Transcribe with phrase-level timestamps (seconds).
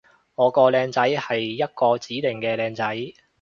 [0.33, 3.13] 我個靚仔係一個指定嘅靚仔